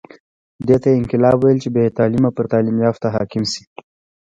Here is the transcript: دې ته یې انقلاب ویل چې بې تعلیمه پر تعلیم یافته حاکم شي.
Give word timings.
دې 0.67 0.75
ته 0.81 0.87
یې 0.91 0.97
انقلاب 0.99 1.37
ویل 1.39 1.57
چې 1.63 1.69
بې 1.75 1.95
تعلیمه 1.97 2.29
پر 2.35 2.45
تعلیم 2.53 2.77
یافته 2.85 3.07
حاکم 3.15 3.43
شي. 3.51 3.63